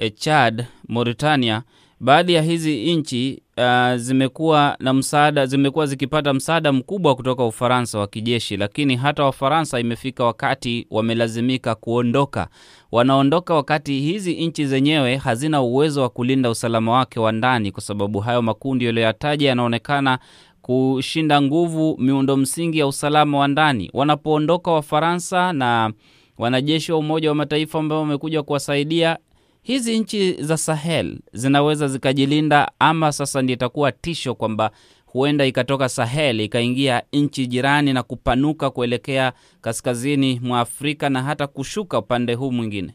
eh, 0.00 0.12
Chad, 0.14 0.64
Mauritania, 0.88 1.62
baadhi 2.00 2.32
ya 2.32 2.42
hizi 2.42 2.96
nchi 2.96 3.42
uh, 3.58 3.94
zimekuwa 3.96 4.76
na 4.80 4.92
msaada, 4.92 5.46
zimekuwa 5.46 5.86
zikipata 5.86 6.34
msaada 6.34 6.72
mkubwa 6.72 7.14
kutoka 7.14 7.44
Ufaransa 7.44 7.98
wa 7.98 8.06
kijeshi, 8.06 8.56
lakini 8.56 8.96
hata 8.96 9.24
Wafaransa 9.24 9.80
imefika 9.80 10.24
wakati 10.24 10.86
wamelazimika 10.90 11.74
kuondoka. 11.74 12.48
Wanaondoka 12.92 13.54
wakati 13.54 14.00
hizi 14.00 14.46
nchi 14.46 14.66
zenyewe 14.66 15.16
hazina 15.16 15.62
uwezo 15.62 16.02
wa 16.02 16.08
kulinda 16.08 16.50
usalama 16.50 16.92
wake 16.92 17.20
wa 17.20 17.32
ndani, 17.32 17.72
kwa 17.72 17.82
sababu 17.82 18.18
hayo 18.20 18.42
makundi 18.42 18.84
yaliyoyataja 18.84 19.48
yanaonekana 19.48 20.18
kushinda 20.62 21.42
nguvu 21.42 21.96
miundo 22.00 22.36
msingi 22.36 22.78
ya 22.78 22.86
usalama 22.86 23.38
wa 23.38 23.48
ndani. 23.48 23.90
Wanapoondoka 23.92 24.70
Wafaransa 24.70 25.52
na 25.52 25.92
wanajeshi 26.38 26.92
wa 26.92 26.98
Umoja 26.98 27.28
wa 27.28 27.34
Mataifa 27.34 27.78
ambao 27.78 28.00
wamekuja 28.00 28.42
kuwasaidia 28.42 29.18
hizi 29.62 29.98
nchi 29.98 30.32
za 30.32 30.56
Sahel 30.56 31.18
zinaweza 31.32 31.88
zikajilinda, 31.88 32.72
ama 32.78 33.12
sasa 33.12 33.42
ndio 33.42 33.54
itakuwa 33.54 33.92
tisho 33.92 34.34
kwamba 34.34 34.70
huenda 35.06 35.46
ikatoka 35.46 35.88
Sahel 35.88 36.40
ikaingia 36.40 37.02
nchi 37.12 37.46
jirani 37.46 37.92
na 37.92 38.02
kupanuka 38.02 38.70
kuelekea 38.70 39.32
kaskazini 39.60 40.40
mwa 40.44 40.60
Afrika 40.60 41.10
na 41.10 41.22
hata 41.22 41.46
kushuka 41.46 41.98
upande 41.98 42.34
huu 42.34 42.52
mwingine. 42.52 42.94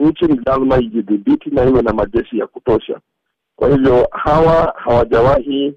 Nchi 0.00 0.24
ni 0.24 0.40
lazima 0.46 0.78
ijidhibiti 0.80 1.50
na 1.50 1.64
iwe 1.64 1.82
na 1.82 1.92
majeshi 1.92 2.38
ya 2.38 2.46
kutosha. 2.46 3.00
Kwa 3.56 3.68
hivyo 3.76 4.08
hawa 4.12 4.74
hawajawahi 4.84 5.74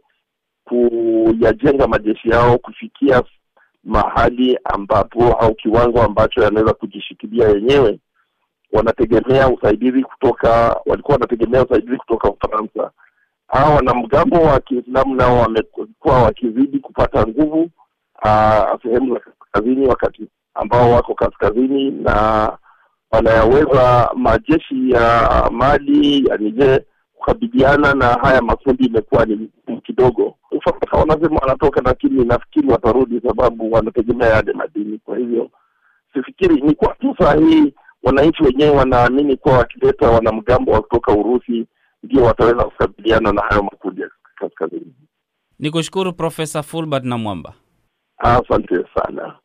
kuyajenga 0.63 1.87
majeshi 1.87 2.29
yao 2.29 2.57
kufikia 2.57 3.23
mahali 3.85 4.59
ambapo 4.63 5.23
au 5.33 5.55
kiwango 5.55 6.01
ambacho 6.01 6.41
yanaweza 6.43 6.73
kujishikilia 6.73 7.47
yenyewe 7.49 7.99
wanategemea 8.71 9.49
usaidizi 9.49 10.03
kutoka 10.03 10.81
walikuwa 10.85 11.15
wanategemea 11.15 11.63
usaidizi 11.65 11.97
kutoka 11.97 12.29
Ufaransa. 12.29 12.91
Hawa 13.47 13.75
wanamgambo 13.75 14.35
wa 14.41 14.59
Kiislamu 14.59 15.15
nao 15.15 15.37
wamekuwa 15.39 16.23
wakizidi 16.23 16.79
kupata 16.79 17.27
nguvu 17.27 17.69
sehemu 18.83 19.13
za 19.13 19.19
kaskazini, 19.19 19.87
wakati 19.87 20.27
ambao 20.53 20.91
wako 20.91 21.13
kaskazini 21.13 21.91
na 21.91 22.51
wanayaweza 23.11 24.09
majeshi 24.15 24.91
ya 24.91 25.29
Mali 25.51 26.25
ya 26.27 26.37
Niger 26.37 26.81
kukabiliana 27.25 27.93
na 27.93 28.05
haya 28.07 28.41
makundi 28.41 28.85
imekuwa 28.85 29.25
ni 29.25 29.49
kidogo. 29.83 30.35
Ufaransa 30.51 30.97
wanasema 30.97 31.35
wanatoka, 31.41 31.81
lakini 31.85 32.25
nafikiri 32.25 32.67
watarudi, 32.67 33.21
sababu 33.27 33.71
wanategemea 33.71 34.27
yale 34.29 34.53
madini. 34.53 34.99
Kwa 35.05 35.17
hivyo 35.17 35.49
sifikiri 36.13 36.61
ni 36.61 36.75
kwa 36.75 36.95
tu 36.95 37.15
saa 37.19 37.35
hii 37.35 37.73
wananchi 38.03 38.43
wenyewe 38.43 38.69
wanaamini 38.69 39.37
kuwa 39.37 39.57
wakileta 39.57 40.09
wanamgambo 40.09 40.71
wa 40.71 40.81
kutoka 40.81 41.11
Urusi 41.13 41.65
ndio 42.03 42.23
wataweza 42.23 42.63
kukabiliana 42.63 43.31
na 43.31 43.41
hayo 43.41 43.63
makundi 43.63 44.01
ya 44.01 44.09
kaskazini. 44.35 44.93
Ni 45.59 45.71
kushukuru 45.71 46.13
Profesa 46.13 46.63
Fulbert 46.63 47.03
na 47.05 47.17
Mwamba. 47.17 47.53
Asante 48.17 48.85
sana. 48.95 49.35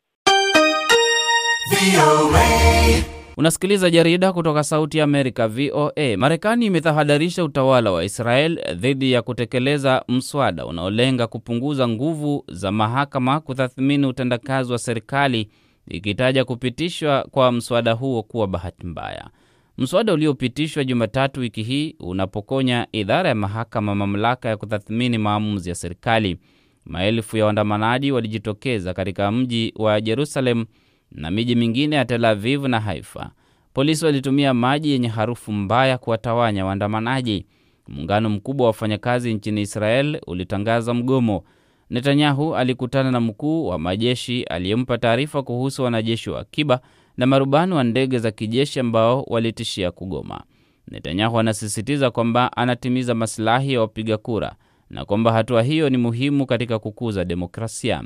Unasikiliza 3.36 3.90
jarida 3.90 4.32
kutoka 4.32 4.64
Sauti 4.64 4.98
ya 4.98 5.04
Amerika, 5.04 5.48
VOA. 5.48 6.16
Marekani 6.16 6.66
imetahadharisha 6.66 7.44
utawala 7.44 7.92
wa 7.92 8.04
Israel 8.04 8.74
dhidi 8.74 9.12
ya 9.12 9.22
kutekeleza 9.22 10.04
mswada 10.08 10.66
unaolenga 10.66 11.26
kupunguza 11.26 11.88
nguvu 11.88 12.44
za 12.48 12.72
mahakama 12.72 13.40
kutathmini 13.40 14.06
utendakazi 14.06 14.72
wa 14.72 14.78
serikali, 14.78 15.48
ikitaja 15.88 16.44
kupitishwa 16.44 17.26
kwa 17.30 17.52
mswada 17.52 17.92
huo 17.92 18.22
kuwa 18.22 18.46
bahati 18.46 18.86
mbaya. 18.86 19.30
Mswada 19.78 20.12
uliopitishwa 20.12 20.84
Jumatatu 20.84 21.40
wiki 21.40 21.62
hii 21.62 21.96
unapokonya 22.00 22.86
idara 22.92 23.28
ya 23.28 23.34
mahakama 23.34 23.94
mamlaka 23.94 24.48
ya 24.48 24.56
kutathmini 24.56 25.18
maamuzi 25.18 25.68
ya 25.68 25.74
serikali. 25.74 26.38
Maelfu 26.84 27.36
ya 27.36 27.44
waandamanaji 27.44 28.12
walijitokeza 28.12 28.94
katika 28.94 29.32
mji 29.32 29.72
wa 29.76 30.00
Jerusalem 30.00 30.64
na 31.12 31.30
miji 31.30 31.54
mingine 31.54 31.96
ya 31.96 32.04
Tel 32.04 32.24
Aviv 32.24 32.64
na 32.64 32.80
Haifa. 32.80 33.30
Polisi 33.74 34.04
walitumia 34.04 34.54
maji 34.54 34.90
yenye 34.90 35.08
harufu 35.08 35.52
mbaya 35.52 35.98
kuwatawanya 35.98 36.64
waandamanaji. 36.66 37.46
Muungano 37.88 38.28
mkubwa 38.30 38.64
wa 38.64 38.68
wafanyakazi 38.68 39.34
nchini 39.34 39.60
Israel 39.60 40.20
ulitangaza 40.26 40.94
mgomo. 40.94 41.44
Netanyahu 41.90 42.56
alikutana 42.56 43.10
na 43.10 43.20
mkuu 43.20 43.66
wa 43.66 43.78
majeshi 43.78 44.42
aliyempa 44.42 44.98
taarifa 44.98 45.42
kuhusu 45.42 45.82
wanajeshi 45.82 46.30
wa 46.30 46.40
akiba 46.40 46.80
na 47.16 47.26
marubani 47.26 47.74
wa 47.74 47.84
ndege 47.84 48.18
za 48.18 48.30
kijeshi 48.30 48.80
ambao 48.80 49.22
walitishia 49.22 49.90
kugoma. 49.90 50.42
Netanyahu 50.90 51.38
anasisitiza 51.38 52.10
kwamba 52.10 52.56
anatimiza 52.56 53.14
masilahi 53.14 53.72
ya 53.72 53.80
wapiga 53.80 54.16
kura 54.18 54.54
na 54.90 55.04
kwamba 55.04 55.32
hatua 55.32 55.62
hiyo 55.62 55.90
ni 55.90 55.96
muhimu 55.96 56.46
katika 56.46 56.78
kukuza 56.78 57.24
demokrasia. 57.24 58.02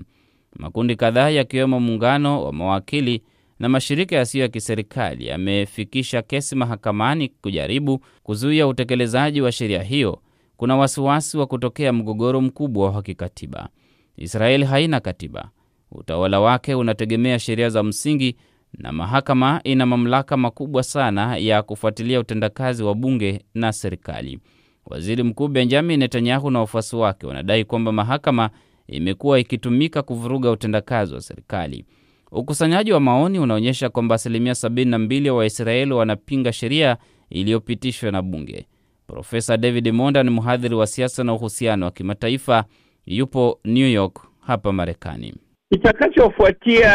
Makundi 0.58 0.96
kadhaa 0.96 1.28
yakiwemo 1.30 1.80
muungano 1.80 2.44
wa 2.44 2.52
mawakili 2.52 3.22
na 3.58 3.68
mashirika 3.68 4.16
yasiyo 4.16 4.42
ya 4.42 4.48
kiserikali 4.48 5.26
yamefikisha 5.26 6.22
kesi 6.22 6.56
mahakamani 6.56 7.28
kujaribu 7.28 8.00
kuzuia 8.22 8.66
utekelezaji 8.66 9.40
wa 9.40 9.52
sheria 9.52 9.82
hiyo. 9.82 10.18
Kuna 10.56 10.76
wasiwasi 10.76 11.38
wa 11.38 11.46
kutokea 11.46 11.92
mgogoro 11.92 12.40
mkubwa 12.40 12.90
wa 12.90 13.02
kikatiba. 13.02 13.68
Israeli 14.16 14.64
haina 14.64 15.00
katiba, 15.00 15.50
utawala 15.92 16.40
wake 16.40 16.74
unategemea 16.74 17.38
sheria 17.38 17.70
za 17.70 17.82
msingi, 17.82 18.36
na 18.78 18.92
mahakama 18.92 19.60
ina 19.64 19.86
mamlaka 19.86 20.36
makubwa 20.36 20.82
sana 20.82 21.36
ya 21.36 21.62
kufuatilia 21.62 22.20
utendakazi 22.20 22.82
wa 22.82 22.94
bunge 22.94 23.44
na 23.54 23.72
serikali. 23.72 24.38
Waziri 24.86 25.22
Mkuu 25.22 25.48
Benjamin 25.48 26.00
Netanyahu 26.00 26.50
na 26.50 26.58
wafuasi 26.60 26.96
wake 26.96 27.26
wanadai 27.26 27.64
kwamba 27.64 27.92
mahakama 27.92 28.50
imekuwa 28.88 29.38
ikitumika 29.38 30.02
kuvuruga 30.02 30.50
utendakazi 30.50 31.14
wa 31.14 31.20
serikali. 31.20 31.84
Ukusanyaji 32.32 32.92
wa 32.92 33.00
maoni 33.00 33.38
unaonyesha 33.38 33.88
kwamba 33.88 34.14
asilimia 34.14 34.52
72 34.52 35.26
ya 35.26 35.34
Waisraeli 35.34 35.92
wanapinga 35.92 36.52
sheria 36.52 36.96
iliyopitishwa 37.30 38.10
na 38.12 38.22
bunge. 38.22 38.66
Profesa 39.06 39.56
David 39.56 39.88
Monda 39.92 40.22
ni 40.22 40.30
mhadhiri 40.30 40.74
wa 40.74 40.86
siasa 40.86 41.24
na 41.24 41.32
uhusiano 41.34 41.84
wa 41.86 41.90
kimataifa, 41.92 42.64
yupo 43.06 43.60
New 43.64 43.88
York 43.88 44.16
hapa 44.40 44.72
Marekani. 44.72 45.34
Kitakachofuatia 45.72 46.90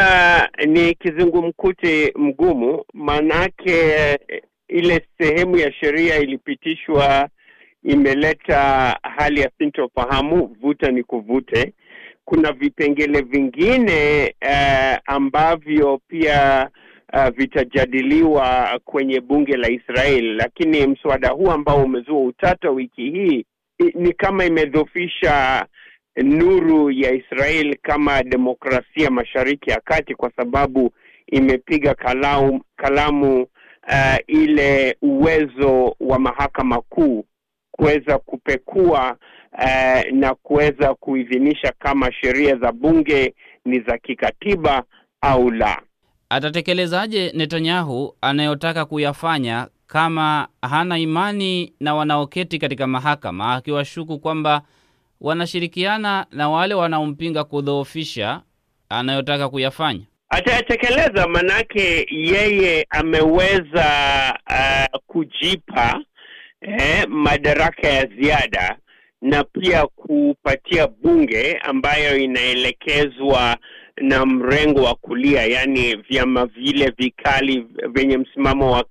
ni 0.68 0.94
kizungumkuti 0.96 2.12
mgumu, 2.16 2.84
maanake 2.94 3.74
ile 4.68 5.06
sehemu 5.18 5.58
ya 5.58 5.74
sheria 5.74 6.18
ilipitishwa 6.20 7.30
imeleta 7.84 8.60
hali 9.18 9.42
ya 9.42 9.52
sintofahamu, 9.58 10.56
vuta 10.62 10.92
ni 10.92 11.04
kuvute. 11.04 11.74
Kuna 12.30 12.52
vipengele 12.52 13.22
vingine 13.22 14.34
uh, 14.46 14.98
ambavyo 15.06 16.02
pia 16.08 16.70
uh, 17.14 17.28
vitajadiliwa 17.28 18.80
kwenye 18.86 19.22
bunge 19.22 19.58
la 19.58 19.70
Israel, 19.70 20.36
lakini 20.36 20.88
mswada 20.88 21.30
huu 21.30 21.52
ambao 21.52 21.84
umezua 21.84 22.20
utata 22.22 22.70
wiki 22.70 23.02
hii 23.12 23.46
ni 23.96 24.14
kama 24.14 24.46
imedhofisha 24.46 25.66
nuru 26.24 26.92
ya 26.92 27.12
Israel 27.14 27.78
kama 27.82 28.24
demokrasia 28.24 29.10
Mashariki 29.12 29.70
ya 29.70 29.80
Kati, 29.84 30.16
kwa 30.16 30.32
sababu 30.36 30.92
imepiga 31.28 31.94
kalamu, 31.94 32.62
kalamu 32.76 33.42
uh, 33.88 34.18
ile 34.28 34.98
uwezo 35.02 35.96
wa 36.00 36.20
mahakama 36.20 36.82
kuu 36.82 37.26
kuweza 37.80 38.18
kupekua 38.18 39.18
eh, 39.68 40.14
na 40.14 40.36
kuweza 40.36 40.94
kuidhinisha 40.96 41.74
kama 41.80 42.12
sheria 42.14 42.56
za 42.56 42.72
bunge 42.72 43.34
ni 43.66 43.80
za 43.80 43.98
kikatiba 43.98 44.84
au 45.22 45.52
la. 45.52 45.82
Atatekelezaje 46.30 47.32
Netanyahu 47.36 48.16
anayotaka 48.22 48.86
kuyafanya 48.86 49.68
kama 49.88 50.48
hana 50.62 50.98
imani 51.00 51.74
na 51.80 51.96
wanaoketi 51.96 52.60
katika 52.60 52.88
mahakama, 52.88 53.54
akiwashuku 53.54 54.20
kwamba 54.20 54.62
wanashirikiana 55.22 56.26
na 56.32 56.50
wale 56.50 56.74
wanaompinga 56.74 57.44
kudhoofisha 57.44 58.42
anayotaka 58.90 59.50
kuyafanya? 59.50 60.02
Atayatekeleza, 60.30 61.28
manake 61.28 62.08
yeye 62.12 62.86
ameweza 62.90 63.86
uh, 64.50 65.00
kujipa 65.08 66.02
eh, 66.62 67.06
madaraka 67.08 67.88
ya 67.88 68.06
ziada 68.06 68.78
na 69.22 69.44
pia 69.44 69.88
kupatia 69.88 70.88
bunge 70.88 71.58
ambayo 71.58 72.18
inaelekezwa 72.18 73.58
na 73.98 74.26
mrengo 74.26 74.84
wa 74.84 74.96
kulia, 74.96 75.46
yaani 75.46 75.96
vyama 75.96 76.46
vile 76.46 76.94
vikali 76.98 77.66
vyenye 77.94 78.18
msimamo 78.18 78.72
wa 78.72 78.86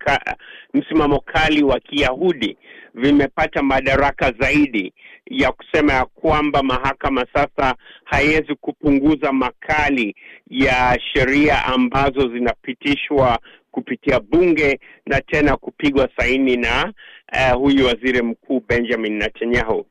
msimamo 0.74 1.20
kali 1.20 1.62
wa 1.62 1.80
Kiyahudi 1.80 2.56
vimepata 2.94 3.62
madaraka 3.62 4.32
zaidi 4.40 4.92
ya 5.26 5.52
kusema 5.52 5.92
ya 5.92 6.04
kwamba 6.04 6.62
mahakama 6.62 7.26
sasa 7.34 7.74
haiwezi 8.04 8.54
kupunguza 8.54 9.32
makali 9.32 10.16
ya 10.50 10.98
sheria 11.12 11.64
ambazo 11.64 12.28
zinapitishwa 12.28 13.38
kupitia 13.78 14.20
bunge 14.20 14.80
na 15.06 15.20
tena 15.20 15.56
kupigwa 15.56 16.08
saini 16.16 16.56
na 16.56 16.92
uh, 17.32 17.56
huyu 17.56 17.86
waziri 17.86 18.22
mkuu 18.22 18.62
Benjamin 18.68 19.12
Netanyahu. 19.18 19.86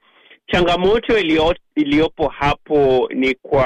Changamoto 0.48 1.18
iliyopo 1.76 2.28
hapo 2.28 3.10
ni 3.14 3.36
kwa 3.36 3.66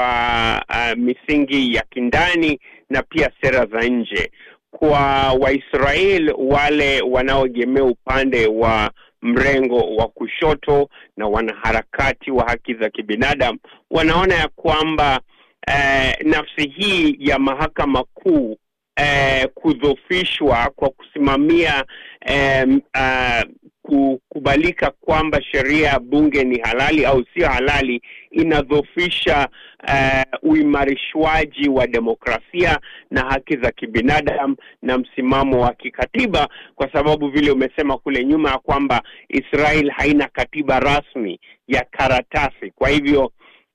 uh, 0.68 0.98
misingi 0.98 1.74
ya 1.74 1.82
kindani 1.90 2.60
na 2.90 3.02
pia 3.02 3.30
sera 3.40 3.66
za 3.66 3.88
nje. 3.88 4.32
Kwa 4.70 5.32
Waisrael 5.32 6.34
wale 6.38 7.00
wanaoegemea 7.00 7.84
upande 7.84 8.46
wa 8.46 8.90
mrengo 9.22 9.96
wa 9.96 10.08
kushoto 10.08 10.88
na 11.16 11.26
wanaharakati 11.26 12.30
wa 12.30 12.44
haki 12.44 12.74
za 12.74 12.90
kibinadamu 12.90 13.58
wanaona 13.90 14.34
ya 14.34 14.48
kwamba 14.48 15.20
eh, 15.68 16.16
nafsi 16.24 16.68
hii 16.68 17.16
ya 17.18 17.38
mahakama 17.38 18.04
kuu 18.04 18.56
eh, 18.96 19.48
kudhofishwa 19.54 20.72
kwa 20.76 20.90
kusimamia 20.90 21.84
eh, 22.26 22.66
uh, 22.94 23.42
kukubalika 23.82 24.90
kwamba 25.00 25.42
sheria 25.42 25.88
ya 25.88 25.98
bunge 26.00 26.44
ni 26.44 26.58
halali 26.58 27.04
au 27.04 27.24
sio 27.34 27.48
halali 27.48 28.02
inadhofisha 28.30 29.48
uh, 29.88 30.50
uimarishwaji 30.50 31.68
wa 31.68 31.86
demokrasia 31.86 32.78
na 33.10 33.20
haki 33.24 33.56
za 33.56 33.70
kibinadamu 33.72 34.56
na 34.82 34.98
msimamo 34.98 35.60
wa 35.60 35.72
kikatiba, 35.74 36.48
kwa 36.74 36.92
sababu 36.92 37.28
vile 37.28 37.50
umesema 37.50 37.98
kule 37.98 38.24
nyuma 38.24 38.50
ya 38.50 38.58
kwamba 38.58 39.02
Israel 39.28 39.90
haina 39.90 40.28
katiba 40.28 40.80
rasmi 40.80 41.40
ya 41.68 41.84
karatasi. 41.90 42.70
Kwa 42.74 42.88
hivyo 42.88 43.32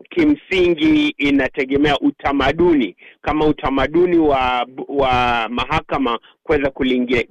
kimsingi 0.09 1.07
inategemea 1.17 1.99
utamaduni 1.99 2.95
kama 3.21 3.45
utamaduni 3.45 4.17
wa 4.17 4.67
wa 4.87 5.47
mahakama 5.49 6.19
kuweza 6.43 6.69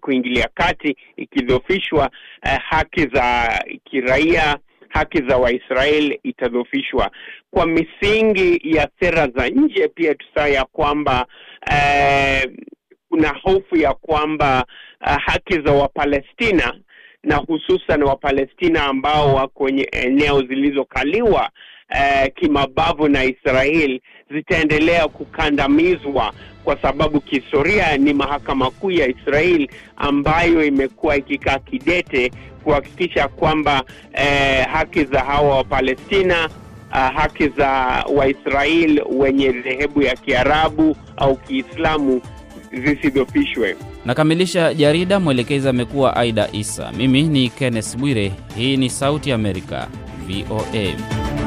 kuingilia 0.00 0.48
kati 0.55 0.96
ikidhofishwa, 1.16 2.11
eh, 2.42 2.59
haki 2.68 3.07
za 3.14 3.48
kiraia, 3.85 4.59
haki 4.88 5.22
za 5.29 5.37
Waisraeli 5.37 6.20
itadhofishwa. 6.22 7.11
Kwa 7.50 7.66
misingi 7.66 8.61
ya 8.76 8.88
sera 9.00 9.29
za 9.37 9.48
nje 9.48 9.88
pia 9.88 10.14
tusaa 10.14 10.48
ya 10.48 10.64
kwamba 10.64 11.26
eh, 11.72 12.50
kuna 13.09 13.29
hofu 13.42 13.76
ya 13.76 13.94
kwamba 13.94 14.64
eh, 15.07 15.16
haki 15.24 15.61
za 15.61 15.72
Wapalestina 15.72 16.74
na 17.22 17.37
hususan 17.37 18.02
Wapalestina 18.02 18.85
ambao 18.85 19.35
wako 19.35 19.48
kwenye 19.55 19.88
eneo 19.92 20.42
zilizokaliwa 20.42 21.50
uh, 21.90 22.27
kimabavu 22.35 23.09
na 23.09 23.25
Israel 23.25 24.01
zitaendelea 24.31 25.09
kukandamizwa 25.09 26.33
kwa 26.64 26.77
sababu 26.83 27.20
kihistoria 27.20 27.96
ni 27.96 28.12
mahakama 28.14 28.70
kuu 28.70 28.90
ya 28.90 29.09
Israel 29.09 29.68
ambayo 29.96 30.64
imekuwa 30.64 31.16
ikikaa 31.16 31.59
kidete 31.59 32.33
kuhakikisha 32.64 33.29
kwamba 33.29 33.83
eh, 34.14 34.66
haki 34.66 35.05
za 35.05 35.20
hawa 35.20 35.57
Wapalestina 35.57 36.49
uh, 36.90 36.96
haki 37.16 37.49
za 37.49 37.70
Waisrael 38.14 39.03
wenye 39.11 39.53
dhehebu 39.53 40.03
ya 40.03 40.16
Kiarabu 40.16 40.96
au 41.16 41.37
Kiislamu 41.37 42.20
zisidhofishwe. 42.85 43.77
Nakamilisha 44.05 44.75
jarida. 44.75 45.20
Mwelekezi 45.20 45.68
amekuwa 45.68 46.16
Aida 46.16 46.49
Isa. 46.53 46.92
Mimi 46.92 47.22
ni 47.22 47.49
Kenneth 47.49 47.96
Bwire. 47.96 48.33
Hii 48.57 48.77
ni 48.77 48.90
Sauti 48.90 49.33
Amerika, 49.33 49.88
VOA. 50.29 51.45